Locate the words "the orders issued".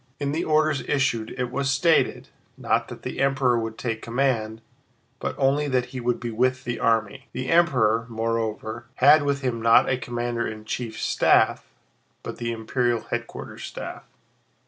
0.31-1.29